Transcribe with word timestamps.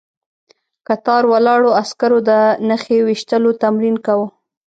کتار 0.87 1.23
ولاړو 1.31 1.69
عسکرو 1.81 2.19
د 2.29 2.31
نښې 2.67 2.97
ويشتلو 3.07 3.49
تمرين 3.63 3.95
کاوه. 4.05 4.27